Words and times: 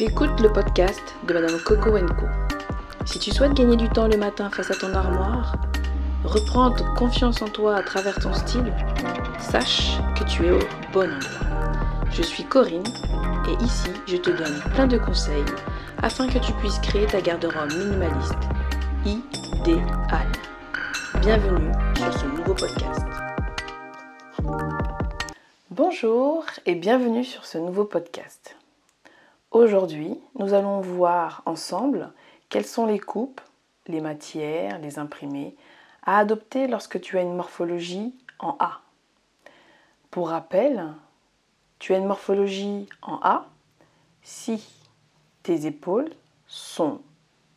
Tu 0.00 0.06
le 0.06 0.50
podcast 0.50 1.14
de 1.28 1.34
Madame 1.34 1.60
Coco 1.60 1.90
Co. 1.90 2.26
Si 3.04 3.18
tu 3.18 3.30
souhaites 3.30 3.52
gagner 3.52 3.76
du 3.76 3.86
temps 3.90 4.08
le 4.08 4.16
matin 4.16 4.48
face 4.48 4.70
à 4.70 4.74
ton 4.74 4.94
armoire, 4.94 5.56
reprendre 6.24 6.94
confiance 6.94 7.42
en 7.42 7.48
toi 7.48 7.76
à 7.76 7.82
travers 7.82 8.14
ton 8.14 8.32
style, 8.32 8.72
sache 9.38 9.98
que 10.18 10.24
tu 10.24 10.46
es 10.46 10.52
au 10.52 10.58
bon 10.94 11.12
endroit. 11.12 12.08
Je 12.10 12.22
suis 12.22 12.44
Corinne 12.44 12.86
et 13.46 13.62
ici 13.62 13.90
je 14.06 14.16
te 14.16 14.30
donne 14.30 14.62
plein 14.72 14.86
de 14.86 14.96
conseils 14.96 15.44
afin 16.02 16.28
que 16.28 16.38
tu 16.38 16.54
puisses 16.54 16.78
créer 16.78 17.04
ta 17.04 17.20
garde-robe 17.20 17.70
minimaliste 17.70 18.48
idéale. 19.04 20.32
Bienvenue 21.20 21.72
sur 21.98 22.12
ce 22.14 22.24
nouveau 22.24 22.54
podcast. 22.54 23.06
Bonjour 25.70 26.46
et 26.64 26.74
bienvenue 26.74 27.24
sur 27.24 27.44
ce 27.44 27.58
nouveau 27.58 27.84
podcast. 27.84 28.56
Aujourd'hui, 29.50 30.20
nous 30.38 30.54
allons 30.54 30.80
voir 30.80 31.42
ensemble 31.44 32.12
quelles 32.50 32.66
sont 32.66 32.86
les 32.86 33.00
coupes, 33.00 33.40
les 33.88 34.00
matières, 34.00 34.78
les 34.78 35.00
imprimés 35.00 35.56
à 36.04 36.18
adopter 36.18 36.68
lorsque 36.68 37.00
tu 37.00 37.18
as 37.18 37.22
une 37.22 37.34
morphologie 37.34 38.14
en 38.38 38.56
A. 38.60 38.80
Pour 40.12 40.28
rappel, 40.28 40.86
tu 41.80 41.92
as 41.94 41.98
une 41.98 42.06
morphologie 42.06 42.88
en 43.02 43.18
A 43.22 43.48
si 44.22 44.64
tes 45.42 45.66
épaules 45.66 46.10
sont 46.46 47.00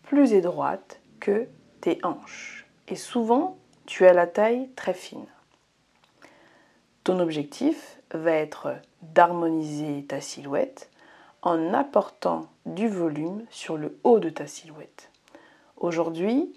plus 0.01 0.33
étroites 0.33 0.99
que 1.19 1.47
tes 1.79 1.99
hanches. 2.03 2.65
Et 2.87 2.95
souvent, 2.95 3.59
tu 3.85 4.07
as 4.07 4.13
la 4.13 4.25
taille 4.25 4.67
très 4.75 4.95
fine. 4.95 5.27
Ton 7.03 7.19
objectif 7.19 7.99
va 8.11 8.31
être 8.31 8.73
d'harmoniser 9.03 10.05
ta 10.05 10.21
silhouette 10.21 10.89
en 11.43 11.73
apportant 11.73 12.47
du 12.65 12.87
volume 12.87 13.43
sur 13.49 13.77
le 13.77 13.97
haut 14.03 14.19
de 14.19 14.29
ta 14.29 14.47
silhouette. 14.47 15.11
Aujourd'hui, 15.77 16.53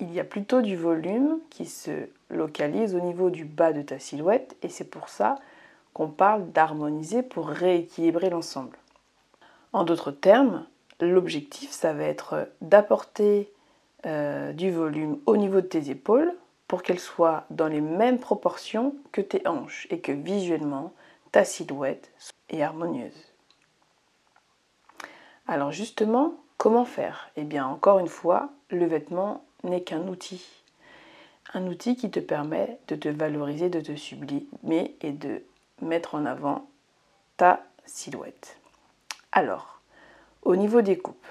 il 0.00 0.12
y 0.12 0.18
a 0.18 0.24
plutôt 0.24 0.60
du 0.60 0.76
volume 0.76 1.38
qui 1.50 1.66
se 1.66 2.08
localise 2.30 2.96
au 2.96 3.00
niveau 3.00 3.30
du 3.30 3.44
bas 3.44 3.72
de 3.72 3.82
ta 3.82 4.00
silhouette 4.00 4.56
et 4.62 4.68
c'est 4.68 4.90
pour 4.90 5.08
ça 5.08 5.36
qu'on 5.92 6.08
parle 6.08 6.50
d'harmoniser 6.50 7.22
pour 7.22 7.46
rééquilibrer 7.46 8.28
l'ensemble. 8.28 8.76
En 9.72 9.84
d'autres 9.84 10.10
termes, 10.10 10.66
l'objectif, 11.00 11.70
ça 11.70 11.92
va 11.92 12.02
être 12.02 12.48
d'apporter 12.60 13.52
euh, 14.04 14.52
du 14.52 14.72
volume 14.72 15.20
au 15.26 15.36
niveau 15.36 15.60
de 15.60 15.66
tes 15.66 15.90
épaules 15.90 16.34
pour 16.66 16.82
qu'elles 16.82 16.98
soient 16.98 17.44
dans 17.50 17.68
les 17.68 17.80
mêmes 17.80 18.18
proportions 18.18 18.96
que 19.12 19.20
tes 19.20 19.46
hanches 19.46 19.86
et 19.90 20.00
que 20.00 20.10
visuellement 20.10 20.92
ta 21.30 21.44
silhouette 21.44 22.10
est 22.48 22.62
harmonieuse. 22.62 23.33
Alors 25.46 25.72
justement, 25.72 26.34
comment 26.56 26.84
faire? 26.84 27.30
Eh 27.36 27.44
bien 27.44 27.66
encore 27.66 27.98
une 27.98 28.08
fois, 28.08 28.50
le 28.70 28.86
vêtement 28.86 29.44
n'est 29.62 29.82
qu'un 29.82 30.08
outil. 30.08 30.44
Un 31.52 31.66
outil 31.66 31.96
qui 31.96 32.10
te 32.10 32.20
permet 32.20 32.78
de 32.88 32.96
te 32.96 33.08
valoriser, 33.08 33.68
de 33.68 33.80
te 33.80 33.94
sublimer 33.94 34.96
et 35.02 35.12
de 35.12 35.42
mettre 35.82 36.14
en 36.14 36.24
avant 36.24 36.66
ta 37.36 37.62
silhouette. 37.84 38.56
Alors, 39.32 39.80
au 40.42 40.56
niveau 40.56 40.82
des 40.82 40.98
coupes. 40.98 41.26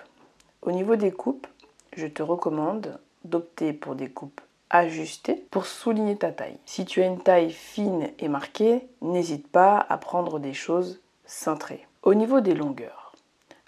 Au 0.62 0.72
niveau 0.72 0.96
des 0.96 1.12
coupes, 1.12 1.48
je 1.96 2.08
te 2.08 2.24
recommande 2.24 3.00
d'opter 3.26 3.74
pour 3.74 3.96
des 3.96 4.10
coupes 4.10 4.42
ajustées 4.70 5.46
pour 5.52 5.66
souligner 5.66 6.18
ta 6.18 6.32
taille. 6.32 6.58
Si 6.66 6.86
tu 6.86 7.02
as 7.02 7.06
une 7.06 7.22
taille 7.22 7.52
fine 7.52 8.10
et 8.20 8.28
marquée, 8.28 8.88
n'hésite 9.02 9.48
pas 9.48 9.86
à 9.90 9.98
prendre 9.98 10.40
des 10.40 10.54
choses 10.54 11.02
cintrées. 11.26 11.88
Au 12.02 12.14
niveau 12.14 12.42
des 12.42 12.56
longueurs, 12.56 13.03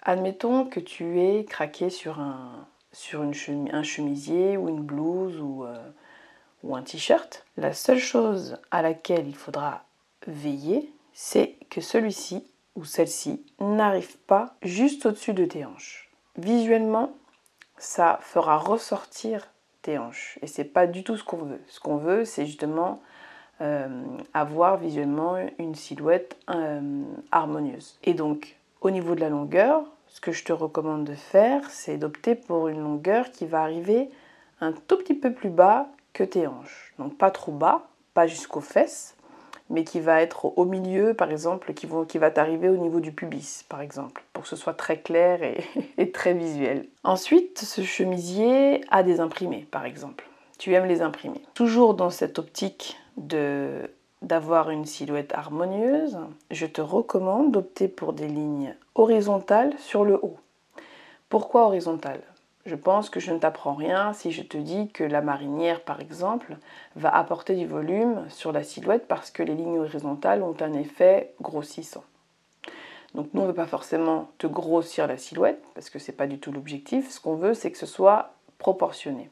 admettons 0.06 0.64
que 0.64 0.80
tu 0.80 1.20
aies 1.20 1.44
craqué 1.44 1.90
sur 1.90 2.20
un, 2.20 2.66
chemisier 2.92 4.56
ou 4.56 4.68
une 4.68 4.80
blouse 4.82 5.40
ou, 5.40 5.64
euh, 5.64 5.90
ou 6.62 6.74
un 6.76 6.82
t-shirt. 6.82 7.44
La 7.56 7.72
seule 7.74 7.98
chose 7.98 8.58
à 8.70 8.80
laquelle 8.80 9.26
il 9.26 9.34
faudra 9.34 9.84
veiller, 10.26 10.90
c'est 11.12 11.56
que 11.70 11.80
celui-ci 11.80 12.46
ou 12.76 12.84
celle-ci 12.84 13.44
n'arrive 13.58 14.16
pas 14.18 14.54
juste 14.62 15.06
au-dessus 15.06 15.34
de 15.34 15.44
tes 15.44 15.64
hanches. 15.64 16.08
Visuellement, 16.36 17.12
ça 17.76 18.18
fera 18.22 18.58
ressortir 18.58 19.48
tes 19.82 19.98
hanches. 19.98 20.38
Et 20.40 20.46
c'est 20.46 20.64
pas 20.64 20.86
du 20.86 21.02
tout 21.02 21.16
ce 21.16 21.24
qu'on 21.24 21.38
veut. 21.38 21.60
Ce 21.68 21.80
qu'on 21.80 21.96
veut, 21.96 22.24
c'est 22.24 22.46
justement 22.46 23.02
euh, 23.60 24.04
avoir 24.34 24.76
visuellement 24.76 25.36
une 25.58 25.74
silhouette 25.74 26.36
euh, 26.50 27.02
harmonieuse. 27.32 27.98
Et 28.04 28.14
donc, 28.14 28.56
au 28.82 28.90
niveau 28.90 29.14
de 29.14 29.20
la 29.20 29.30
longueur, 29.30 29.84
ce 30.08 30.20
que 30.20 30.32
je 30.32 30.44
te 30.44 30.52
recommande 30.52 31.04
de 31.04 31.14
faire, 31.14 31.68
c'est 31.70 31.98
d'opter 31.98 32.34
pour 32.34 32.68
une 32.68 32.80
longueur 32.80 33.30
qui 33.32 33.46
va 33.46 33.62
arriver 33.62 34.08
un 34.60 34.72
tout 34.72 34.96
petit 34.96 35.14
peu 35.14 35.32
plus 35.32 35.50
bas 35.50 35.88
que 36.12 36.24
tes 36.24 36.46
hanches. 36.46 36.94
Donc 36.98 37.16
pas 37.18 37.30
trop 37.30 37.52
bas, 37.52 37.88
pas 38.14 38.26
jusqu'aux 38.26 38.60
fesses, 38.60 39.16
mais 39.68 39.84
qui 39.84 40.00
va 40.00 40.22
être 40.22 40.56
au 40.56 40.64
milieu, 40.64 41.14
par 41.14 41.30
exemple, 41.30 41.74
qui, 41.74 41.86
va 41.86 42.30
t'arriver 42.30 42.68
au 42.68 42.76
niveau 42.76 43.00
du 43.00 43.12
pubis, 43.12 43.64
par 43.68 43.80
exemple, 43.80 44.22
pour 44.32 44.44
que 44.44 44.48
ce 44.48 44.56
soit 44.56 44.74
très 44.74 45.00
clair 45.00 45.40
et, 45.98 46.12
très 46.12 46.34
visuel. 46.34 46.86
Ensuite, 47.04 47.58
ce 47.58 47.82
chemisier 47.82 48.82
a 48.90 49.02
des 49.02 49.20
imprimés, 49.20 49.66
par 49.70 49.84
exemple. 49.84 50.28
Tu 50.58 50.72
aimes 50.72 50.86
les 50.86 51.02
imprimer. 51.02 51.42
Toujours 51.54 51.94
dans 51.94 52.10
cette 52.10 52.38
optique 52.38 52.96
de 53.16 53.90
d'avoir 54.22 54.70
une 54.70 54.86
silhouette 54.86 55.34
harmonieuse, 55.34 56.18
je 56.50 56.66
te 56.66 56.80
recommande 56.80 57.52
d'opter 57.52 57.88
pour 57.88 58.12
des 58.12 58.28
lignes 58.28 58.74
horizontales 58.94 59.74
sur 59.78 60.04
le 60.04 60.14
haut. 60.22 60.38
Pourquoi 61.28 61.66
horizontales? 61.66 62.22
Je 62.66 62.74
pense 62.74 63.10
que 63.10 63.20
je 63.20 63.32
ne 63.32 63.38
t'apprends 63.38 63.74
rien 63.74 64.12
si 64.12 64.32
je 64.32 64.42
te 64.42 64.56
dis 64.56 64.88
que 64.88 65.04
la 65.04 65.20
marinière, 65.20 65.82
par 65.82 66.00
exemple, 66.00 66.56
va 66.96 67.14
apporter 67.14 67.54
du 67.54 67.66
volume 67.66 68.24
sur 68.28 68.50
la 68.50 68.64
silhouette 68.64 69.06
parce 69.06 69.30
que 69.30 69.44
les 69.44 69.54
lignes 69.54 69.78
horizontales 69.78 70.42
ont 70.42 70.56
un 70.60 70.72
effet 70.72 71.32
grossissant. 71.40 72.02
Donc 73.14 73.28
nous, 73.32 73.40
on 73.40 73.44
ne 73.44 73.50
veut 73.50 73.54
pas 73.54 73.66
forcément 73.66 74.28
te 74.38 74.48
grossir 74.48 75.06
la 75.06 75.16
silhouette 75.16 75.62
parce 75.74 75.90
que 75.90 76.00
ce 76.00 76.10
n'est 76.10 76.16
pas 76.16 76.26
du 76.26 76.40
tout 76.40 76.50
l'objectif. 76.50 77.10
Ce 77.10 77.20
qu'on 77.20 77.36
veut, 77.36 77.54
c'est 77.54 77.70
que 77.70 77.78
ce 77.78 77.86
soit 77.86 78.34
proportionné. 78.58 79.30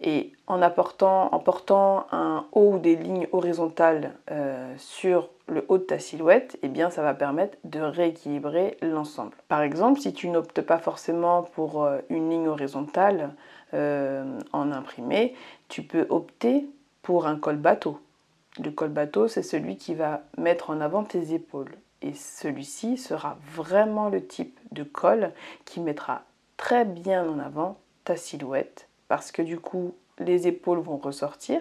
Et 0.00 0.32
en, 0.46 0.62
apportant, 0.62 1.28
en 1.34 1.38
portant 1.40 2.06
un 2.12 2.46
haut 2.52 2.74
ou 2.74 2.78
des 2.78 2.94
lignes 2.94 3.26
horizontales 3.32 4.14
euh, 4.30 4.72
sur 4.78 5.28
le 5.48 5.64
haut 5.68 5.78
de 5.78 5.82
ta 5.82 5.98
silhouette, 5.98 6.56
eh 6.62 6.68
bien 6.68 6.90
ça 6.90 7.02
va 7.02 7.14
permettre 7.14 7.58
de 7.64 7.80
rééquilibrer 7.80 8.76
l'ensemble. 8.80 9.32
Par 9.48 9.62
exemple, 9.62 10.00
si 10.00 10.12
tu 10.12 10.28
n'optes 10.28 10.60
pas 10.60 10.78
forcément 10.78 11.42
pour 11.42 11.82
euh, 11.82 11.98
une 12.10 12.30
ligne 12.30 12.48
horizontale 12.48 13.34
euh, 13.74 14.38
en 14.52 14.70
imprimé, 14.70 15.34
tu 15.68 15.82
peux 15.82 16.06
opter 16.10 16.66
pour 17.02 17.26
un 17.26 17.36
col 17.36 17.56
bateau. 17.56 17.98
Le 18.62 18.70
col 18.70 18.90
bateau, 18.90 19.28
c'est 19.28 19.42
celui 19.42 19.76
qui 19.76 19.94
va 19.94 20.22
mettre 20.36 20.70
en 20.70 20.80
avant 20.80 21.04
tes 21.04 21.34
épaules. 21.34 21.74
Et 22.02 22.12
celui-ci 22.14 22.96
sera 22.96 23.36
vraiment 23.52 24.08
le 24.08 24.24
type 24.24 24.58
de 24.70 24.84
col 24.84 25.32
qui 25.64 25.80
mettra 25.80 26.22
très 26.56 26.84
bien 26.84 27.28
en 27.28 27.40
avant 27.40 27.78
ta 28.04 28.16
silhouette 28.16 28.87
parce 29.08 29.32
que 29.32 29.42
du 29.42 29.58
coup, 29.58 29.94
les 30.18 30.46
épaules 30.46 30.80
vont 30.80 30.96
ressortir. 30.96 31.60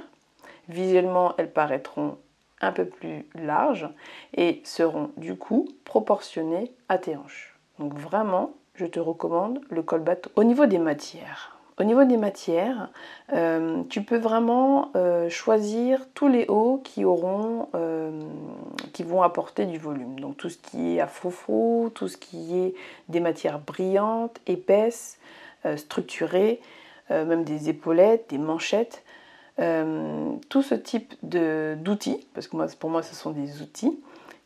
Visuellement, 0.69 1.34
elles 1.38 1.52
paraîtront 1.52 2.18
un 2.62 2.72
peu 2.72 2.85
plus 2.85 3.25
larges 3.35 3.90
et 4.35 4.62
seront 4.63 5.12
du 5.18 5.35
coup 5.35 5.68
proportionnées 5.85 6.72
à 6.90 6.97
tes 6.97 7.16
hanches. 7.16 7.56
Donc 7.80 7.94
vraiment, 7.94 8.53
je 8.75 8.85
te 8.85 9.00
recommande 9.00 9.62
le 9.69 9.84
col 9.84 10.02
bateau. 10.02 10.31
Au 10.35 10.44
niveau 10.44 10.66
des 10.66 10.80
matières, 10.80 11.58
au 11.80 11.84
niveau 11.84 12.06
des 12.06 12.18
matières, 12.18 12.90
euh, 13.34 13.84
tu 13.90 14.02
peux 14.02 14.18
vraiment 14.18 14.91
euh, 14.96 15.29
choisir 15.29 16.08
tous 16.16 16.28
les 16.28 16.47
hauts 16.47 16.81
qui 16.84 17.06
auront, 17.06 17.69
euh, 17.75 18.19
qui 18.94 19.03
vont 19.03 19.22
apporter 19.22 19.68
du 19.68 19.78
volume. 19.78 20.19
Donc 20.19 20.38
tout 20.38 20.50
ce 20.50 20.58
qui 20.58 20.96
est 20.96 20.99
à 20.99 21.05
froufrou, 21.05 21.91
tout 21.94 22.08
ce 22.08 22.17
qui 22.17 22.58
est 22.58 22.73
des 23.09 23.20
matières 23.20 23.59
brillantes, 23.59 24.40
épaisses, 24.47 25.20
structurées, 25.76 26.61
même 27.09 27.44
des 27.44 27.70
épaulettes, 27.70 28.30
des 28.30 28.38
manchettes. 28.38 29.04
Euh, 29.59 30.34
tout 30.50 30.62
ce 30.62 30.76
type 30.76 31.16
d'outils, 31.24 32.28
parce 32.36 32.48
que 32.48 32.56
moi, 32.56 32.68
pour 32.80 32.92
moi 32.92 33.02
ce 33.02 33.16
sont 33.16 33.32
des 33.32 33.62
outils, 33.62 34.00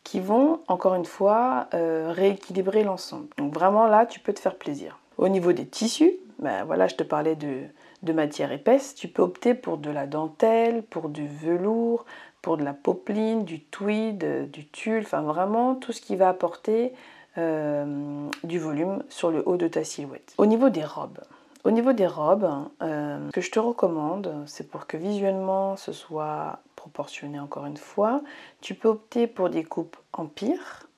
qui 0.04 0.20
vont 0.20 0.60
encore 0.68 0.94
une 0.94 1.04
fois 1.04 1.68
euh, 1.74 2.10
rééquilibrer 2.10 2.82
l'ensemble. 2.82 3.26
Donc 3.36 3.52
vraiment 3.52 3.86
là, 3.86 4.06
tu 4.06 4.20
peux 4.20 4.32
te 4.32 4.40
faire 4.40 4.56
plaisir. 4.56 4.98
Au 5.18 5.28
niveau 5.28 5.52
des 5.52 5.66
tissus, 5.66 6.12
ben 6.38 6.64
voilà, 6.64 6.88
je 6.88 6.94
te 6.94 7.02
parlais 7.02 7.36
de, 7.36 7.60
de 8.02 8.12
matière 8.12 8.52
épaisse, 8.52 8.94
tu 8.94 9.06
peux 9.06 9.22
opter 9.22 9.52
pour 9.52 9.76
de 9.76 9.90
la 9.90 10.06
dentelle, 10.06 10.82
pour 10.82 11.10
du 11.10 11.28
velours, 11.28 12.06
pour 12.40 12.56
de 12.56 12.64
la 12.64 12.72
popeline, 12.72 13.44
du 13.44 13.60
tweed, 13.60 14.50
du 14.50 14.66
tulle, 14.66 15.02
enfin 15.04 15.20
vraiment 15.20 15.74
tout 15.74 15.92
ce 15.92 16.00
qui 16.00 16.16
va 16.16 16.30
apporter 16.30 16.94
du 17.36 18.58
volume 18.58 19.02
sur 19.08 19.30
le 19.30 19.42
haut 19.48 19.56
de 19.56 19.68
ta 19.68 19.84
silhouette. 19.84 20.34
Au 20.36 20.44
niveau 20.44 20.68
des 20.68 20.84
robes, 20.84 21.20
au 21.64 21.70
niveau 21.70 21.92
des 21.92 22.06
robes, 22.06 22.50
euh, 22.82 23.28
ce 23.28 23.32
que 23.32 23.40
je 23.40 23.50
te 23.50 23.60
recommande, 23.60 24.44
c'est 24.46 24.68
pour 24.68 24.86
que 24.86 24.96
visuellement 24.96 25.76
ce 25.76 25.92
soit 25.92 26.58
proportionné 26.74 27.38
encore 27.38 27.66
une 27.66 27.76
fois, 27.76 28.20
tu 28.60 28.74
peux 28.74 28.88
opter 28.88 29.26
pour 29.28 29.48
des 29.48 29.62
coupes 29.62 29.96
empire. 30.12 30.88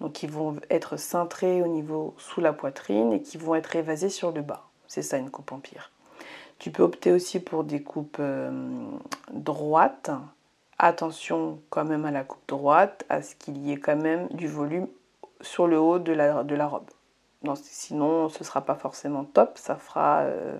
donc 0.00 0.12
qui 0.14 0.26
vont 0.26 0.56
être 0.70 0.96
cintrés 0.96 1.62
au 1.62 1.66
niveau 1.66 2.14
sous 2.18 2.40
la 2.40 2.52
poitrine 2.52 3.12
et 3.12 3.20
qui 3.20 3.36
vont 3.36 3.54
être 3.54 3.76
évasés 3.76 4.08
sur 4.08 4.32
le 4.32 4.42
bas. 4.42 4.64
C'est 4.88 5.02
ça 5.02 5.18
une 5.18 5.30
coupe 5.30 5.52
empire. 5.52 5.90
Tu 6.58 6.70
peux 6.70 6.82
opter 6.82 7.12
aussi 7.12 7.40
pour 7.40 7.64
des 7.64 7.82
coupes 7.82 8.16
euh, 8.20 8.50
droites. 9.32 10.10
Attention 10.78 11.60
quand 11.68 11.84
même 11.84 12.06
à 12.06 12.10
la 12.10 12.24
coupe 12.24 12.46
droite, 12.48 13.04
à 13.08 13.22
ce 13.22 13.34
qu'il 13.34 13.58
y 13.58 13.72
ait 13.72 13.76
quand 13.76 13.96
même 13.96 14.28
du 14.28 14.48
volume 14.48 14.88
sur 15.40 15.66
le 15.66 15.78
haut 15.78 15.98
de 15.98 16.12
la 16.12 16.66
robe. 16.66 16.90
Sinon, 17.54 18.28
ce 18.28 18.40
ne 18.40 18.44
sera 18.44 18.62
pas 18.62 18.74
forcément 18.74 19.24
top, 19.24 19.58
ça 19.58 19.78
euh, 19.98 20.58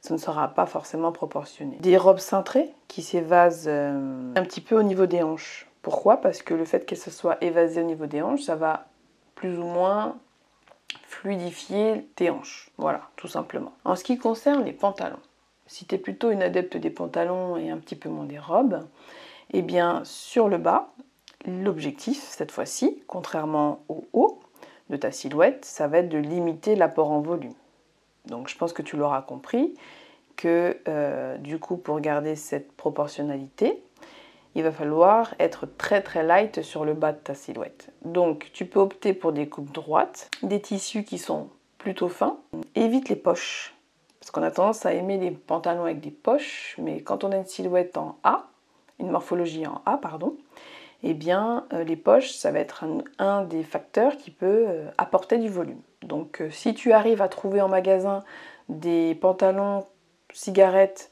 ce 0.00 0.12
ne 0.12 0.18
sera 0.18 0.48
pas 0.48 0.66
forcément 0.66 1.12
proportionné. 1.12 1.76
Des 1.80 1.96
robes 1.96 2.18
cintrées 2.18 2.72
qui 2.88 3.02
s'évasent 3.02 3.66
euh, 3.68 4.32
un 4.36 4.42
petit 4.42 4.60
peu 4.60 4.78
au 4.78 4.82
niveau 4.82 5.06
des 5.06 5.22
hanches. 5.22 5.68
Pourquoi? 5.82 6.18
Parce 6.18 6.42
que 6.42 6.54
le 6.54 6.64
fait 6.64 6.86
qu'elles 6.86 6.98
se 6.98 7.10
soient 7.10 7.38
évasées 7.40 7.80
au 7.80 7.84
niveau 7.84 8.06
des 8.06 8.22
hanches, 8.22 8.42
ça 8.42 8.56
va 8.56 8.86
plus 9.34 9.58
ou 9.58 9.64
moins 9.64 10.16
fluidifier 11.06 12.08
tes 12.16 12.30
hanches. 12.30 12.70
Voilà, 12.78 13.02
tout 13.16 13.28
simplement. 13.28 13.72
En 13.84 13.96
ce 13.96 14.04
qui 14.04 14.18
concerne 14.18 14.64
les 14.64 14.72
pantalons, 14.72 15.18
si 15.66 15.86
tu 15.86 15.94
es 15.94 15.98
plutôt 15.98 16.30
une 16.30 16.42
adepte 16.42 16.76
des 16.76 16.90
pantalons 16.90 17.56
et 17.56 17.70
un 17.70 17.78
petit 17.78 17.96
peu 17.96 18.08
moins 18.08 18.24
des 18.24 18.38
robes, 18.38 18.86
eh 19.52 19.62
bien 19.62 20.02
sur 20.04 20.48
le 20.48 20.58
bas, 20.58 20.92
l'objectif 21.46 22.20
cette 22.20 22.50
fois-ci, 22.50 23.02
contrairement 23.06 23.84
au 23.88 24.06
haut 24.12 24.40
de 24.90 24.96
ta 24.96 25.10
silhouette, 25.10 25.64
ça 25.64 25.86
va 25.86 25.98
être 25.98 26.08
de 26.08 26.18
limiter 26.18 26.76
l'apport 26.76 27.10
en 27.10 27.20
volume. 27.20 27.54
Donc 28.26 28.48
je 28.48 28.56
pense 28.56 28.72
que 28.72 28.82
tu 28.82 28.96
l'auras 28.96 29.22
compris 29.22 29.74
que 30.36 30.76
euh, 30.88 31.36
du 31.38 31.58
coup 31.58 31.76
pour 31.76 32.00
garder 32.00 32.36
cette 32.36 32.72
proportionnalité, 32.72 33.82
il 34.54 34.62
va 34.62 34.72
falloir 34.72 35.34
être 35.38 35.66
très 35.66 36.02
très 36.02 36.22
light 36.22 36.62
sur 36.62 36.84
le 36.84 36.94
bas 36.94 37.12
de 37.12 37.18
ta 37.18 37.34
silhouette. 37.34 37.92
Donc 38.04 38.50
tu 38.52 38.66
peux 38.66 38.80
opter 38.80 39.12
pour 39.12 39.32
des 39.32 39.48
coupes 39.48 39.72
droites, 39.72 40.30
des 40.42 40.60
tissus 40.60 41.04
qui 41.04 41.18
sont 41.18 41.48
plutôt 41.78 42.08
fins. 42.08 42.38
Évite 42.74 43.08
les 43.08 43.16
poches, 43.16 43.74
parce 44.20 44.30
qu'on 44.30 44.42
a 44.42 44.50
tendance 44.50 44.84
à 44.84 44.92
aimer 44.92 45.18
les 45.18 45.30
pantalons 45.30 45.84
avec 45.84 46.00
des 46.00 46.10
poches, 46.10 46.76
mais 46.78 47.00
quand 47.02 47.24
on 47.24 47.32
a 47.32 47.36
une 47.36 47.46
silhouette 47.46 47.96
en 47.96 48.18
A, 48.24 48.46
une 48.98 49.10
morphologie 49.10 49.66
en 49.66 49.80
A, 49.86 49.96
pardon, 49.96 50.36
eh 51.02 51.14
bien 51.14 51.64
euh, 51.72 51.84
les 51.84 51.96
poches, 51.96 52.32
ça 52.32 52.50
va 52.50 52.58
être 52.58 52.84
un, 53.18 53.44
des 53.44 53.62
facteurs 53.62 54.16
qui 54.16 54.30
peut 54.30 54.64
euh, 54.68 54.90
apporter 54.98 55.38
du 55.38 55.48
volume. 55.48 55.80
Donc 56.02 56.40
euh, 56.40 56.50
si 56.50 56.74
tu 56.74 56.92
arrives 56.92 57.22
à 57.22 57.28
trouver 57.28 57.60
en 57.60 57.68
magasin 57.68 58.24
des 58.68 59.14
pantalons 59.14 59.86
cigarettes 60.32 61.10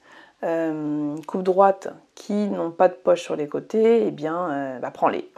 coupe 1.26 1.42
droite 1.42 1.88
qui 2.14 2.46
n'ont 2.46 2.70
pas 2.70 2.86
de 2.88 2.94
poche 2.94 3.22
sur 3.22 3.34
les 3.34 3.48
côtés, 3.48 4.06
eh 4.06 4.10
bien, 4.12 4.78
bah, 4.80 4.92
prends-les. 4.92 5.28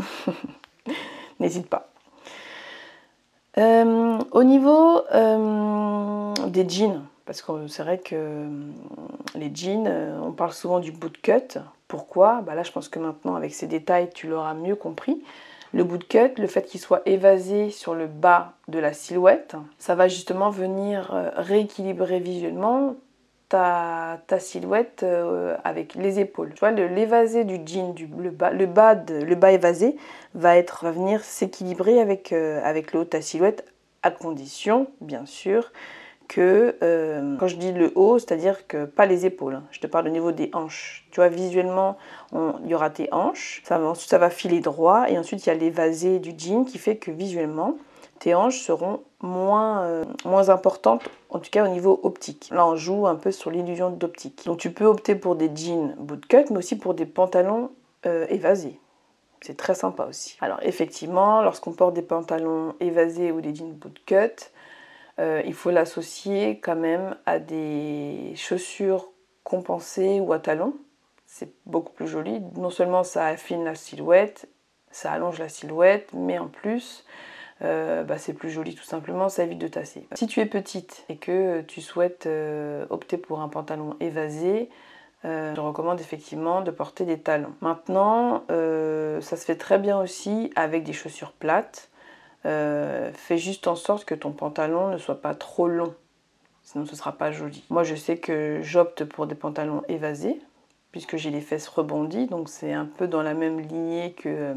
N'hésite 1.41 1.67
pas. 1.67 1.89
Au 3.57 4.43
niveau 4.45 5.03
des 6.49 6.69
jeans, 6.69 7.05
parce 7.29 7.43
que 7.43 7.69
c'est 7.69 7.83
vrai 7.83 7.99
que 7.99 8.49
les 9.35 9.55
jeans, 9.55 9.87
on 10.25 10.33
parle 10.33 10.53
souvent 10.53 10.81
du 10.81 10.93
bootcut. 10.93 11.59
Pourquoi? 11.87 12.41
Bah 12.41 12.55
Là, 12.55 12.63
je 12.63 12.73
pense 12.73 12.89
que 12.89 12.99
maintenant, 12.99 13.35
avec 13.35 13.53
ces 13.53 13.67
détails, 13.67 14.09
tu 14.15 14.29
l'auras 14.29 14.55
mieux 14.55 14.75
compris. 14.75 15.23
Le 15.75 15.85
bootcut, 15.85 16.35
le 16.39 16.47
fait 16.47 16.63
qu'il 16.63 16.81
soit 16.81 17.03
évasé 17.05 17.69
sur 17.69 17.95
le 17.95 18.07
bas 18.07 18.55
de 18.69 18.79
la 18.79 18.95
silhouette, 18.95 19.57
ça 19.79 19.95
va 19.95 20.09
justement 20.09 20.49
venir 20.49 21.11
rééquilibrer 21.37 22.19
visuellement 22.19 22.97
ta, 23.49 24.39
silhouette 24.39 25.03
euh, 25.03 25.57
avec 25.65 25.95
les 25.95 26.21
épaules. 26.21 26.53
Tu 26.55 26.61
vois, 26.61 26.71
l'évasé 26.71 27.45
du 27.45 27.61
jean, 27.65 27.95
le 28.19 28.67
bas 28.67 29.53
évasé 29.53 29.97
va, 30.35 30.57
être, 30.57 30.85
va 30.85 30.91
venir 30.91 31.25
s'équilibrer 31.25 32.01
avec, 32.01 32.33
euh, 32.33 32.61
avec 32.65 32.93
le 32.93 33.01
haut 33.01 33.05
de 33.05 33.09
ta 33.09 33.23
silhouette, 33.23 33.65
à 34.03 34.11
condition, 34.11 34.87
bien 35.01 35.27
sûr, 35.27 35.73
que 36.29 36.77
euh, 36.83 37.37
quand 37.39 37.49
je 37.49 37.57
dis 37.57 37.73
le 37.73 37.91
haut, 37.95 38.19
c'est-à-dire 38.19 38.67
que 38.67 38.85
pas 38.85 39.07
les 39.07 39.27
épaules, 39.27 39.55
hein. 39.55 39.65
je 39.71 39.81
te 39.81 39.87
parle 39.87 40.07
au 40.07 40.11
niveau 40.11 40.31
des 40.31 40.51
hanches. 40.53 41.07
Tu 41.11 41.17
vois, 41.17 41.29
visuellement, 41.29 41.97
il 42.33 42.69
y 42.69 42.75
aura 42.75 42.91
tes 42.91 43.09
hanches, 43.13 43.63
ça 43.65 43.79
va, 44.19 44.31
filer 44.31 44.61
droit, 44.61 45.09
et 45.09 45.19
ensuite 45.19 45.47
il 45.47 45.49
y 45.49 45.53
a 45.53 45.55
l'évasé 45.55 46.19
du 46.19 46.35
jean 46.37 46.65
qui 46.65 46.79
fait 46.79 46.97
que 46.97 47.11
visuellement, 47.11 47.77
tes 48.19 48.35
hanches 48.35 48.61
seront 48.61 49.01
moins, 49.23 49.83
euh, 49.85 50.05
moins 50.25 50.51
importantes, 50.51 51.03
en 51.31 51.39
tout 51.39 51.51
cas 51.51 51.65
au 51.65 51.69
niveau 51.69 51.99
optique. 52.03 52.51
Là, 52.53 52.67
on 52.67 52.77
joue 52.77 53.07
un 53.07 53.17
peu 53.17 53.33
sur 53.33 53.51
l'illusion 53.51 53.91
d'optique. 53.91 54.45
Donc 54.45 54.59
tu 54.59 54.71
peux 54.71 54.85
opter 54.85 55.15
pour 55.15 55.35
des 55.35 55.51
jeans 55.55 55.95
bootcut, 55.99 56.45
mais 56.51 56.59
aussi 56.59 56.77
pour 56.77 56.95
des 56.95 57.07
pantalons 57.07 57.71
euh, 58.07 58.27
évasés. 58.29 58.79
C'est 59.41 59.57
très 59.57 59.75
sympa 59.75 60.05
aussi. 60.05 60.37
Alors 60.41 60.59
effectivement, 60.63 61.43
lorsqu'on 61.43 61.73
porte 61.73 61.95
des 61.95 62.03
pantalons 62.03 62.75
évasés 62.81 63.31
ou 63.31 63.41
des 63.41 63.55
jeans 63.55 63.73
bootcut, 63.73 64.51
euh, 65.19 65.43
il 65.45 65.55
faut 65.55 65.71
l'associer 65.71 66.61
quand 66.61 66.77
même 66.77 67.17
à 67.27 67.39
des 67.39 68.33
chaussures 68.37 69.09
compensées 69.43 70.21
ou 70.21 70.33
à 70.33 70.39
talons. 70.39 70.75
C'est 71.27 71.51
beaucoup 71.67 71.93
plus 71.93 72.07
joli. 72.07 72.41
Non 72.57 72.71
seulement 72.71 73.03
ça 73.03 73.27
affine 73.27 73.65
la 73.65 73.75
silhouette, 73.75 74.49
ça 74.91 75.13
allonge 75.13 75.39
la 75.39 75.49
silhouette, 75.49 76.11
mais 76.15 76.39
en 76.39 76.47
plus, 76.47 77.05
euh, 77.63 78.05
bah, 78.05 78.17
c'est 78.19 78.33
plus 78.33 78.51
joli 78.51 78.75
tout 78.75 78.85
simplement, 78.85 79.29
ça 79.29 79.45
évite 79.45 79.59
de 79.59 79.69
tasser. 79.69 80.07
Si 80.15 80.27
tu 80.27 80.41
es 80.41 80.47
petite 80.47 81.05
et 81.09 81.17
que 81.17 81.63
tu 81.63 81.81
souhaites 81.81 82.27
euh, 82.27 82.87
opter 82.91 83.19
pour 83.19 83.41
un 83.41 83.49
pantalon 83.49 83.97
évasé, 84.01 84.71
je 85.25 85.61
recommande 85.61 86.01
effectivement 86.01 86.63
de 86.63 86.71
porter 86.71 87.05
des 87.05 87.19
talons. 87.19 87.53
Maintenant, 87.61 88.45
ça 88.49 89.37
se 89.37 89.45
fait 89.45 89.57
très 89.57 89.79
bien 89.79 90.01
aussi 90.01 90.51
avec 90.55 90.85
des 90.85 90.93
chaussures 90.93 91.33
plates. 91.33 91.91
Fais 92.43 93.39
juste 93.39 93.67
en 93.67 93.77
sorte 93.77 94.05
que 94.05 94.15
ton 94.15 94.33
pantalon 94.33 94.91
ne 94.91 94.99
soit 94.99 95.21
pas 95.21 95.35
trop 95.35 95.69
long, 95.69 95.95
sinon 96.63 96.85
ce 96.87 96.93
ne 96.93 96.97
sera 96.97 97.13
pas 97.13 97.33
joli. 97.33 97.65
Moi 97.71 97.85
je 97.85 97.95
sais 97.95 98.19
que 98.19 98.61
j'opte 98.63 99.05
pour 99.05 99.27
des 99.27 99.35
pantalons 99.35 99.83
évasés 99.89 100.41
puisque 100.93 101.17
j'ai 101.17 101.31
les 101.31 101.41
fesses 101.41 101.69
rebondies, 101.69 102.27
donc 102.27 102.49
c'est 102.49 102.73
un 102.73 102.87
peu 102.87 103.07
dans 103.07 103.23
la 103.23 103.35
même 103.35 103.61
lignée 103.61 104.13
que, 104.13 104.29
euh, 104.29 104.55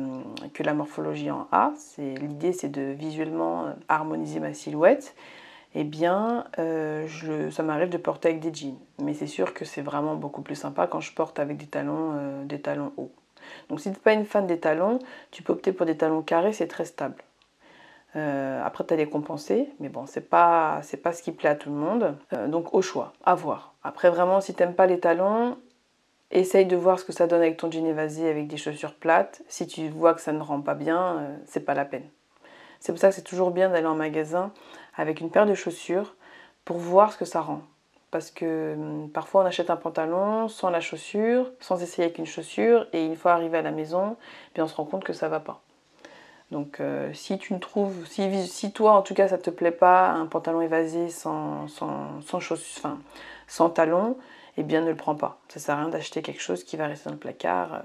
la 0.60 0.74
morphologie 0.74 1.31
en 1.31 1.48
A. 1.51 1.74
L'idée 1.98 2.54
c'est 2.54 2.69
de 2.69 2.81
visuellement 2.81 3.66
euh, 3.66 3.74
harmoniser 3.89 4.39
ma 4.39 4.54
silhouette. 4.54 5.16
Eh 5.74 5.86
bien, 5.86 6.45
euh, 6.60 7.07
ça 7.50 7.63
m'arrive 7.63 7.89
de 7.89 7.98
porter 7.98 8.30
avec 8.30 8.42
des 8.42 8.54
jeans, 8.54 8.75
mais 9.01 9.13
c'est 9.13 9.28
sûr 9.28 9.54
que 9.54 9.63
c'est 9.63 9.81
vraiment 9.81 10.16
beaucoup 10.16 10.42
plus 10.42 10.56
sympa 10.56 10.86
quand 10.86 11.00
je 11.00 11.13
porte 11.13 11.39
avec 11.39 11.56
des 11.56 11.66
talons, 11.66 12.44
des 12.44 12.60
talons 12.60 12.92
hauts. 12.98 13.12
Donc 13.69 13.80
si 13.80 13.86
tu 13.86 13.89
n'es 13.92 13.95
pas 13.95 14.13
une 14.13 14.25
fan 14.25 14.45
des 14.48 14.60
talons, 14.60 15.00
tu 15.31 15.44
peux 15.44 15.54
opter 15.54 15.72
pour 15.72 15.86
des 15.86 15.95
talons 15.95 16.24
carrés, 16.24 16.51
c'est 16.51 16.68
très 16.68 16.83
stable. 16.83 17.24
Après, 18.13 18.83
tu 18.85 18.94
as 18.94 18.97
les 18.97 19.07
compensés, 19.07 19.69
mais 19.80 19.90
bon, 19.90 20.06
c'est 20.06 20.30
pas, 20.30 20.81
pas 21.04 21.14
ce 21.14 21.24
qui 21.24 21.31
plaît 21.31 21.50
à 21.50 21.56
tout 21.56 21.69
le 21.69 21.76
monde. 21.76 22.16
donc, 22.47 22.74
au 22.74 22.81
choix, 22.81 23.14
à 23.24 23.35
voir. 23.35 23.74
Après, 23.83 24.09
vraiment, 24.09 24.42
si 24.42 24.54
tu 24.54 24.62
n'aimes 24.62 24.76
pas 24.76 24.85
les 24.85 25.00
talons, 25.00 25.57
Essaye 26.31 26.66
de 26.66 26.78
voir 26.78 26.97
ce 26.97 27.04
que 27.04 27.12
ça 27.12 27.28
donne 27.28 27.42
avec 27.42 27.57
ton 27.57 27.69
jean 27.69 27.85
évasé 27.85 28.30
avec 28.30 28.47
des 28.47 28.56
chaussures 28.56 28.94
plates. 28.94 29.42
Si 29.50 29.68
tu 29.68 29.90
vois 29.90 30.14
que 30.14 30.21
ça 30.21 30.31
ne 30.31 30.42
rend 30.42 30.62
pas 30.62 30.76
bien, 30.76 31.18
euh, 31.18 31.38
c'est 31.45 31.59
pas 31.59 31.74
la 31.74 31.83
peine. 31.83 32.07
C'est 32.80 32.94
pour 32.94 33.00
ça 33.00 33.09
que 33.09 33.16
c'est 33.16 33.21
toujours 33.21 33.52
bien 33.52 33.69
d'aller 33.69 33.85
en 33.85 33.95
magasin 33.95 34.54
avec 34.95 35.19
une 35.19 35.30
paire 35.30 35.45
de 35.45 35.54
chaussures 35.54 36.16
pour 36.64 36.78
voir 36.78 37.12
ce 37.12 37.18
que 37.18 37.26
ça 37.26 37.42
rend. 37.42 37.64
Parce 38.12 38.31
que 38.31 38.76
hum, 38.76 39.09
parfois 39.14 39.44
on 39.44 39.45
achète 39.45 39.69
un 39.69 39.76
pantalon 39.76 40.47
sans 40.47 40.69
la 40.69 40.80
chaussure, 40.80 41.52
sans 41.59 41.83
essayer 41.83 42.06
avec 42.06 42.18
une 42.18 42.26
chaussure, 42.26 42.88
et 42.94 43.06
une 43.06 43.18
fois 43.18 43.33
arrivé 43.33 43.57
à 43.57 43.62
la 43.62 43.71
maison, 43.71 44.16
eh 44.56 44.62
on 44.62 44.68
se 44.68 44.76
rend 44.76 44.85
compte 44.85 45.04
que 45.04 45.14
ça 45.14 45.28
va 45.28 45.42
pas. 45.42 45.62
Donc 46.52 46.80
euh, 46.80 47.14
si 47.14 47.38
tu 47.38 47.54
ne 47.54 47.60
trouves, 47.60 48.06
si, 48.06 48.72
toi 48.74 48.92
en 48.94 49.02
tout 49.02 49.14
cas 49.14 49.30
ça 49.30 49.38
te 49.38 49.50
plaît 49.50 49.72
pas, 49.72 50.10
un 50.10 50.26
pantalon 50.26 50.62
évasé 50.62 51.10
sans, 51.10 51.68
sans, 51.70 52.22
sans, 52.22 52.40
chaussures, 52.42 52.81
enfin, 52.86 53.00
sans 53.48 53.74
eh 54.58 54.64
bien 54.64 54.81
ne 54.81 54.90
le 54.90 54.96
prends 54.96 55.16
pas. 55.16 55.40
Ça 55.48 55.60
sert 55.60 55.76
à 55.76 55.80
rien 55.80 55.90
d'acheter 55.90 56.22
quelque 56.22 56.42
chose 56.42 56.64
qui 56.64 56.76
va 56.76 56.88
rester 56.88 57.06
dans 57.06 57.14
le 57.14 57.20
placard. 57.20 57.84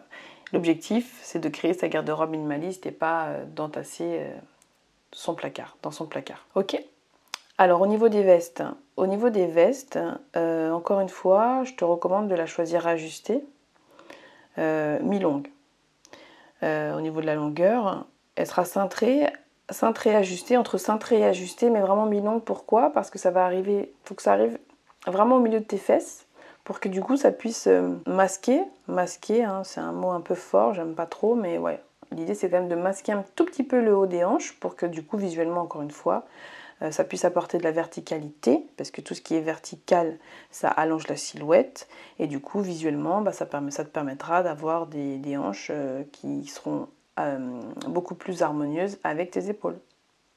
L'objectif, 0.53 1.19
c'est 1.23 1.39
de 1.39 1.49
créer 1.49 1.75
sa 1.75 1.89
garde-robe 1.89 2.31
minimaliste 2.31 2.87
et 2.87 2.93
pas 2.93 3.27
euh, 3.27 3.45
d'entasser 3.45 4.19
euh, 4.21 4.35
son 5.13 5.35
placard, 5.35 5.77
dans 5.83 5.91
son 5.91 6.07
placard. 6.07 6.47
Ok? 6.55 6.81
Alors 7.59 7.81
au 7.81 7.87
niveau 7.87 8.09
des 8.09 8.23
vestes, 8.23 8.63
au 8.97 9.07
niveau 9.07 9.31
des 9.31 9.47
vestes, 9.47 9.99
euh, 10.37 10.71
encore 10.71 11.01
une 11.01 11.09
fois, 11.09 11.65
je 11.65 11.73
te 11.73 11.85
recommande 11.85 12.29
de 12.29 12.35
la 12.35 12.47
choisir 12.47 12.87
ajustée, 12.87 13.45
mi-longue. 14.59 15.49
au 16.63 17.01
niveau 17.01 17.21
de 17.21 17.27
la 17.27 17.35
longueur, 17.35 18.07
elle 18.37 18.47
sera 18.47 18.64
cintrée, 18.64 19.33
cintrée 19.71 20.14
ajustée, 20.14 20.57
entre 20.57 20.78
cintrée 20.78 21.21
et 21.21 21.25
ajustée, 21.25 21.71
mais 21.71 21.81
vraiment 21.81 22.07
mi-longue. 22.07 22.43
Pourquoi? 22.43 22.90
Parce 22.93 23.11
que 23.11 23.19
ça 23.19 23.31
va 23.31 23.45
arriver, 23.45 23.93
faut 24.05 24.14
que 24.14 24.23
ça 24.23 24.33
arrive 24.33 24.59
vraiment 25.07 25.37
au 25.37 25.40
milieu 25.40 25.61
de 25.61 25.64
tes 25.64 25.78
fesses 25.78 26.26
pour 26.64 26.81
que 26.81 26.88
du 26.88 27.00
coup 27.00 27.16
ça 27.16 27.31
puisse 27.31 27.69
euh, 27.69 27.95
masquer, 28.07 28.61
masquer, 28.88 29.45
hein, 29.45 29.62
c'est 29.64 29.81
un 29.81 29.93
mot 29.93 30.11
un 30.11 30.21
peu 30.21 30.35
fort, 30.35 30.75
j'aime 30.75 30.95
pas 30.97 31.07
trop, 31.07 31.37
mais 31.37 31.59
ouais, 31.59 31.81
l'idée 32.11 32.35
c'est 32.35 32.50
quand 32.50 32.59
même 32.59 32.69
de 32.69 32.75
masquer 32.75 33.12
un 33.12 33.25
tout 33.37 33.45
petit 33.45 33.62
peu 33.62 33.81
le 33.81 33.97
haut 33.97 34.07
des 34.07 34.25
hanches 34.25 34.52
pour 34.59 34.75
que 34.75 34.85
du 34.85 35.05
coup 35.05 35.16
visuellement 35.16 35.61
encore 35.61 35.83
une 35.83 35.93
fois 35.93 36.25
euh, 36.83 36.90
ça 36.90 37.05
puisse 37.05 37.25
apporter 37.25 37.59
de 37.59 37.62
la 37.62 37.71
verticalité 37.71 38.66
parce 38.76 38.90
que 38.90 39.00
tout 39.00 39.14
ce 39.14 39.23
qui 39.23 39.35
est 39.35 39.40
vertical 39.40 40.19
ça 40.50 40.69
allonge 40.69 41.09
la 41.09 41.16
silhouette. 41.16 41.88
Et 42.19 42.26
du 42.26 42.40
coup 42.40 42.61
visuellement 42.61 43.23
bah, 43.23 43.33
ça 43.33 43.47
te 43.47 43.85
permettra 43.85 44.43
d'avoir 44.43 44.87
des, 44.87 45.37
hanches 45.37 45.71
euh, 45.71 46.02
qui 46.12 46.47
seront 46.47 46.88
euh, 47.19 47.61
beaucoup 47.89 48.15
plus 48.15 48.43
harmonieuse 48.43 48.99
avec 49.05 49.31
tes 49.31 49.49
épaules. 49.49 49.79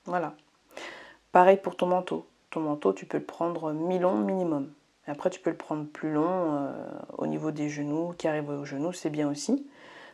Voilà. 0.05 0.33
Pareil 1.31 1.57
pour 1.57 1.75
ton 1.75 1.87
manteau. 1.87 2.25
Ton 2.49 2.61
manteau, 2.61 2.93
tu 2.93 3.05
peux 3.05 3.17
le 3.17 3.23
prendre 3.23 3.73
mi-long 3.73 4.15
minimum. 4.15 4.71
après, 5.07 5.29
tu 5.29 5.39
peux 5.39 5.49
le 5.49 5.57
prendre 5.57 5.85
plus 5.85 6.11
long 6.11 6.25
euh, 6.27 6.71
au 7.17 7.27
niveau 7.27 7.51
des 7.51 7.69
genoux, 7.69 8.13
qui 8.17 8.27
arrive 8.27 8.49
aux 8.49 8.65
genoux, 8.65 8.93
c'est 8.93 9.09
bien 9.09 9.29
aussi. 9.29 9.67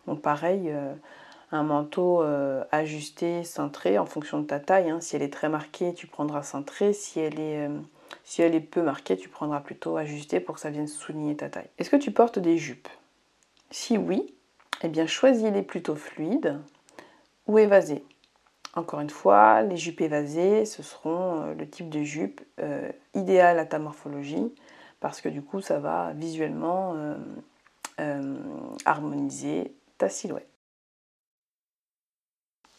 Donc 0.07 0.21
pareil, 0.21 0.69
euh, 0.69 0.93
un 1.51 1.63
manteau 1.63 2.23
ajusté, 2.71 3.43
cintré 3.43 3.97
en 3.97 4.05
fonction 4.05 4.39
de 4.39 4.45
ta 4.45 4.59
taille. 4.59 4.89
Hein. 4.89 4.99
Si 4.99 5.15
elle 5.15 5.21
est 5.21 5.31
très 5.31 5.49
marquée, 5.49 5.93
tu 5.93 6.07
prendras 6.07 6.43
cintré. 6.43 6.91
Si 6.91 7.19
elle 7.19 7.39
est 7.39 7.69
si 8.23 8.41
elle 8.41 8.55
est 8.55 8.59
peu 8.61 8.81
marquée, 8.81 9.17
tu 9.17 9.29
prendras 9.29 9.59
plutôt 9.61 9.97
ajusté 9.97 10.39
pour 10.39 10.55
que 10.55 10.61
ça 10.61 10.69
vienne 10.69 10.87
souligner 10.87 11.35
ta 11.35 11.49
taille. 11.49 11.69
Est-ce 11.77 11.89
que 11.89 11.95
tu 11.95 12.11
portes 12.11 12.39
des 12.39 12.57
jupes? 12.57 12.87
Si 13.71 13.97
oui, 13.97 14.34
eh 14.85 14.89
bien 14.89 15.07
choisis-les 15.07 15.63
plutôt 15.63 15.95
fluides 15.95 16.59
ou 17.47 17.57
évasées. 17.57 18.03
Encore 18.75 18.99
une 18.99 19.09
fois, 19.09 19.61
les 19.61 19.77
jupes 19.77 20.01
évasées, 20.01 20.65
ce 20.65 20.83
seront 20.83 21.41
euh, 21.41 21.53
le 21.53 21.67
type 21.67 21.89
de 21.89 22.03
jupe 22.03 22.41
euh, 22.59 22.91
idéal 23.13 23.57
à 23.57 23.65
ta 23.65 23.79
morphologie 23.79 24.53
parce 24.99 25.21
que 25.21 25.29
du 25.29 25.41
coup, 25.41 25.61
ça 25.61 25.79
va 25.79 26.11
visuellement 26.13 26.95
euh, 27.99 28.37
harmoniser 28.85 29.73
ta 29.97 30.09
silhouette. 30.09 30.49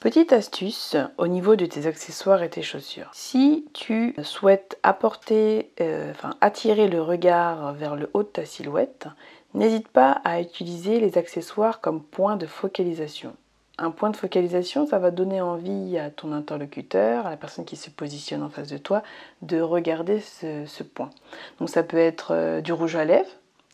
Petite 0.00 0.32
astuce 0.32 0.96
au 1.16 1.26
niveau 1.26 1.56
de 1.56 1.66
tes 1.66 1.86
accessoires 1.86 2.42
et 2.42 2.50
tes 2.50 2.62
chaussures. 2.62 3.10
Si 3.12 3.66
tu 3.72 4.14
souhaites 4.22 4.78
apporter, 4.82 5.72
enfin 6.10 6.36
attirer 6.40 6.88
le 6.88 7.00
regard 7.00 7.72
vers 7.72 7.96
le 7.96 8.10
haut 8.12 8.22
de 8.22 8.28
ta 8.28 8.44
silhouette, 8.44 9.08
n'hésite 9.56 9.88
pas 9.88 10.20
à 10.24 10.40
utiliser 10.40 11.00
les 11.00 11.18
accessoires 11.18 11.80
comme 11.80 12.02
point 12.02 12.36
de 12.36 12.46
focalisation. 12.46 13.34
Un 13.78 13.90
point 13.90 14.10
de 14.10 14.16
focalisation, 14.16 14.86
ça 14.86 14.98
va 14.98 15.10
donner 15.10 15.40
envie 15.40 15.98
à 15.98 16.10
ton 16.10 16.32
interlocuteur, 16.32 17.26
à 17.26 17.30
la 17.30 17.36
personne 17.36 17.66
qui 17.66 17.76
se 17.76 17.90
positionne 17.90 18.42
en 18.42 18.48
face 18.48 18.68
de 18.68 18.78
toi, 18.78 19.02
de 19.42 19.60
regarder 19.60 20.20
ce, 20.20 20.82
point. 20.82 21.10
Donc 21.58 21.68
ça 21.68 21.82
peut 21.82 21.98
être 21.98 22.32
euh, 22.32 22.60
du 22.62 22.72
rouge 22.72 22.96
à 22.96 23.04
lèvres, 23.04 23.28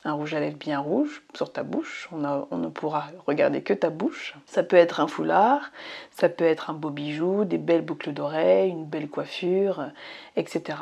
un 0.05 0.15
rouge 0.15 0.35
à 0.35 0.41
lèvres 0.41 0.57
bien 0.57 0.81
rouge 0.81 1.23
sur 1.35 1.53
ta 1.53 1.63
bouche. 1.63 2.09
On, 2.11 2.57
ne 2.57 2.69
pourra 2.69 3.07
regarder 3.27 3.63
que 3.63 3.75
ta 3.75 3.91
bouche. 3.91 4.35
Ça 4.47 4.65
peut 4.65 4.77
être 4.77 4.99
un 4.99 5.07
foulard, 5.07 5.71
ça 6.11 6.29
peut 6.29 6.45
être 6.45 6.71
un 6.71 6.75
beau 6.75 6.91
bijou, 6.91 7.45
des 7.45 7.59
belles 7.59 7.85
boucles 7.85 8.13
d'oreilles, 8.13 8.71
une 8.71 8.87
belle 8.87 9.09
coiffure, 9.09 9.87
etc. 10.35 10.79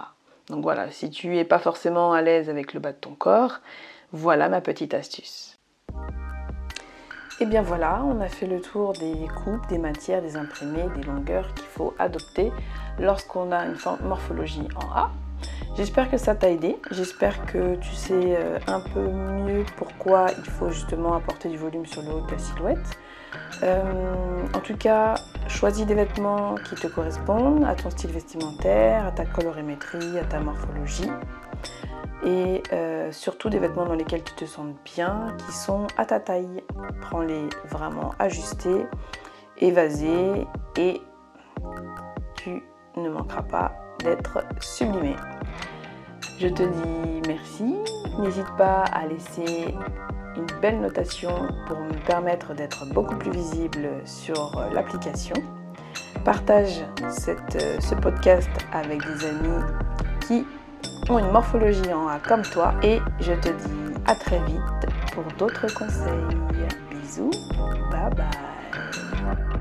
Donc 0.49 0.62
voilà, 0.62 0.90
si 0.90 1.11
tu 1.11 1.28
n'es 1.28 1.45
pas 1.45 1.59
forcément 1.59 2.14
à 2.14 2.23
l'aise 2.23 2.49
avec 2.49 2.73
le 2.73 2.80
bas 2.80 2.92
de 2.92 2.97
ton 2.97 3.14
corps, 3.14 3.61
voilà 4.12 4.49
ma 4.49 4.61
petite 4.61 4.95
astuce. 4.95 5.59
Et 7.40 7.47
bien 7.47 7.62
voilà, 7.62 8.02
on 8.05 8.21
a 8.21 8.29
fait 8.29 8.47
le 8.47 8.61
tour 8.61 8.93
des 8.93 9.26
coupes, 9.45 9.67
des 9.69 9.79
matières, 9.79 10.21
des 10.21 10.37
imprimés, 10.37 10.88
des 10.95 11.02
longueurs 11.02 11.55
qu'il 11.55 11.67
faut 11.67 11.95
adopter 11.99 12.52
lorsqu'on 12.99 13.50
a 13.50 13.64
une 13.64 13.76
morphologie 14.02 14.69
en 14.76 14.95
A 14.95 15.11
J'espère 15.76 16.11
que 16.11 16.19
ça 16.19 16.35
t'a 16.35 16.50
aidé, 16.50 16.76
j'espère 16.90 17.47
que 17.47 17.76
tu 17.76 17.95
sais 17.95 18.37
euh, 18.37 18.59
un 18.67 18.81
peu 18.81 19.00
mieux 19.00 19.64
pourquoi 19.76 20.26
il 20.37 20.50
faut 20.50 20.69
justement 20.71 21.14
apporter 21.14 21.49
du 21.49 21.57
volume 21.57 21.87
sur 21.87 22.02
le 22.02 22.11
haut 22.11 22.21
de 22.21 22.26
ta 22.26 22.38
silhouette. 22.38 22.99
Euh, 23.62 24.45
en 24.52 24.61
tout 24.61 24.76
cas, 24.76 25.14
choisis 25.49 25.87
des 25.87 25.95
vêtements 25.95 26.57
qui 26.57 26.75
te 26.75 26.88
correspondent 26.88 27.64
à 27.64 27.75
ton 27.75 27.88
style 27.88 28.11
vestimentaire, 28.11 29.07
à 29.07 29.12
ta 29.12 29.25
colorimétrie, 29.25 30.19
à 30.19 30.25
ta 30.25 30.40
morphologie. 30.40 31.11
Et 32.25 32.62
euh, 32.73 33.11
surtout 33.12 33.49
des 33.49 33.59
vêtements 33.59 33.87
dans 33.87 33.95
lesquels 33.95 34.23
tu 34.23 34.35
te 34.35 34.45
sens 34.45 34.67
bien, 34.85 35.29
qui 35.38 35.52
sont 35.52 35.87
à 35.97 36.05
ta 36.05 36.21
taille. 36.21 36.62
Prends-les 37.00 37.49
vraiment 37.71 38.14
ajustés, 38.19 38.87
évasés 39.59 40.47
et 40.76 41.00
tu 42.37 42.62
ne 42.97 43.09
manqueras 43.09 43.43
pas 43.43 43.73
d'être 44.00 44.45
sublimé. 44.61 45.17
Je 46.38 46.49
te 46.49 46.62
dis 46.62 47.23
merci. 47.26 47.76
N'hésite 48.19 48.50
pas 48.57 48.85
à 48.85 49.07
laisser 49.07 49.75
une 50.37 50.61
belle 50.61 50.81
notation 50.81 51.49
pour 51.67 51.79
me 51.79 51.93
permettre 52.07 52.55
d'être 52.55 52.87
beaucoup 52.93 53.17
plus 53.17 53.31
visible 53.31 53.88
sur 54.05 54.62
l'application. 54.73 55.35
Partage 56.25 56.85
ce 57.09 57.95
podcast 57.95 58.50
avec 58.73 59.00
des 59.05 59.26
amis 59.26 59.64
qui 60.26 60.47
une 61.19 61.31
morphologie 61.31 61.93
en 61.93 62.09
A 62.09 62.19
comme 62.19 62.43
toi 62.43 62.75
et 62.83 63.00
je 63.21 63.33
te 63.33 63.49
dis 63.49 63.95
à 64.07 64.14
très 64.14 64.38
vite 64.45 64.61
pour 65.12 65.25
d'autres 65.38 65.73
conseils. 65.75 66.11
Bisous, 66.90 67.31
bye 67.90 68.11
bye. 68.17 69.60